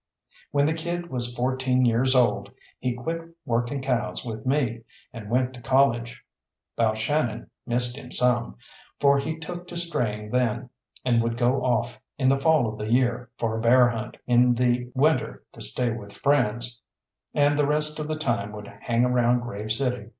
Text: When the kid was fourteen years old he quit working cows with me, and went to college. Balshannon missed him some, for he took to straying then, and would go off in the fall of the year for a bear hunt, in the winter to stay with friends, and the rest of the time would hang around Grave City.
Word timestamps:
When 0.49 0.65
the 0.65 0.73
kid 0.73 1.11
was 1.11 1.35
fourteen 1.35 1.85
years 1.85 2.15
old 2.15 2.49
he 2.79 2.93
quit 2.95 3.21
working 3.45 3.83
cows 3.83 4.25
with 4.25 4.47
me, 4.47 4.81
and 5.13 5.29
went 5.29 5.53
to 5.53 5.61
college. 5.61 6.25
Balshannon 6.75 7.51
missed 7.67 7.97
him 7.97 8.11
some, 8.11 8.55
for 8.99 9.19
he 9.19 9.37
took 9.37 9.67
to 9.67 9.77
straying 9.77 10.31
then, 10.31 10.71
and 11.05 11.21
would 11.21 11.37
go 11.37 11.63
off 11.63 12.01
in 12.17 12.29
the 12.29 12.39
fall 12.39 12.67
of 12.67 12.79
the 12.79 12.91
year 12.91 13.29
for 13.37 13.55
a 13.55 13.61
bear 13.61 13.89
hunt, 13.89 14.17
in 14.25 14.55
the 14.55 14.89
winter 14.95 15.43
to 15.53 15.61
stay 15.61 15.91
with 15.91 16.13
friends, 16.17 16.81
and 17.35 17.55
the 17.59 17.67
rest 17.67 17.99
of 17.99 18.07
the 18.07 18.17
time 18.17 18.51
would 18.53 18.65
hang 18.79 19.05
around 19.05 19.41
Grave 19.41 19.71
City. 19.71 20.07